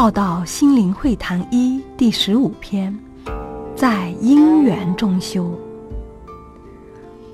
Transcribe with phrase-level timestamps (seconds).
[0.00, 2.98] 浩道心灵会谈一第十五篇，
[3.76, 5.52] 在因缘中修。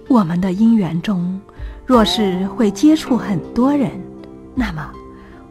[0.08, 1.40] 我们的因缘中，
[1.86, 3.92] 若是会接触很多人，
[4.52, 4.84] 那么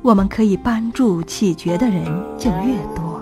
[0.01, 2.03] 我们可以帮助起觉的人
[2.37, 3.21] 就越多，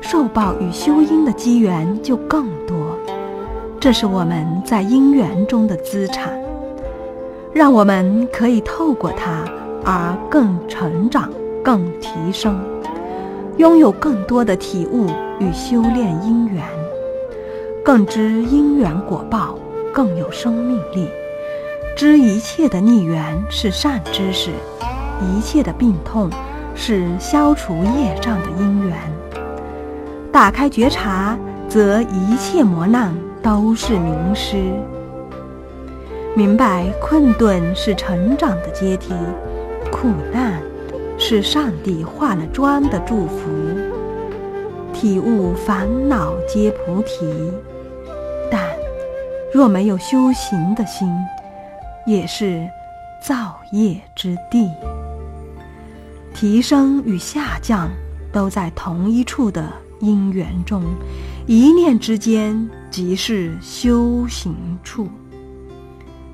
[0.00, 2.96] 受报与修因的机缘就更多。
[3.80, 6.32] 这是我们在因缘中的资产，
[7.52, 9.44] 让我们可以透过它
[9.84, 11.28] 而更成长。
[11.64, 12.60] 更提升，
[13.56, 15.06] 拥有更多的体悟
[15.40, 16.62] 与修炼因缘，
[17.82, 19.58] 更知因缘果报
[19.92, 21.08] 更有生命力，
[21.96, 24.50] 知一切的逆缘是善知识，
[25.22, 26.28] 一切的病痛
[26.74, 28.96] 是消除业障的因缘。
[30.30, 34.56] 打开觉察，则一切磨难都是名师。
[36.36, 39.14] 明白困顿是成长的阶梯，
[39.90, 40.60] 苦难。
[41.26, 43.48] 是上帝化了妆的祝福，
[44.92, 47.50] 体悟烦恼皆菩提。
[48.50, 48.68] 但
[49.50, 51.08] 若没有修行的心，
[52.04, 52.68] 也是
[53.22, 54.70] 造业之地。
[56.34, 57.88] 提升与下降
[58.30, 60.82] 都在同一处的因缘中，
[61.46, 65.08] 一念之间即是修行处。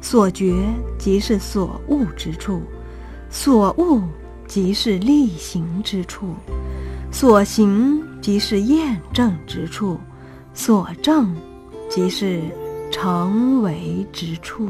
[0.01, 0.53] 所觉
[0.99, 2.61] 即是所悟之处，
[3.31, 4.03] 所悟。
[4.51, 6.34] 即是力行之处，
[7.12, 9.97] 所行即是验证之处，
[10.53, 11.33] 所证
[11.89, 12.43] 即是
[12.91, 14.69] 成为之处。